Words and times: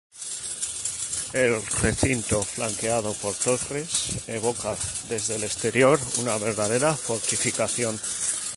El 1.33 1.61
recinto 1.83 2.41
flanqueado 2.41 3.13
por 3.21 3.35
torres 3.35 4.27
evoca, 4.27 4.75
desde 5.07 5.35
el 5.35 5.43
exterior, 5.43 5.99
una 6.17 6.39
verdadera 6.39 6.95
fortificación. 6.95 7.99